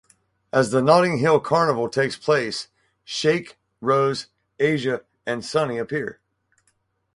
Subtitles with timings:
[0.51, 2.69] As the Notting Hill Carnival takes place,
[3.03, 6.19] Shake, Rose, Asia, and Sunny appear.